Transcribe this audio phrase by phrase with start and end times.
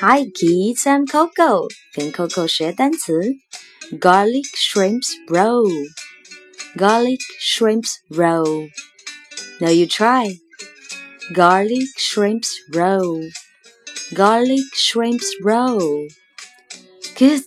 [0.00, 3.34] Hi kids, I'm Coco，跟 Coco 学单词。
[3.98, 5.68] Garlic shrimps roll,
[6.76, 8.68] garlic shrimps roll.
[9.58, 10.38] Now you try.
[11.34, 13.28] Garlic shrimps roll,
[14.14, 16.08] garlic shrimps roll.
[17.18, 17.42] Good.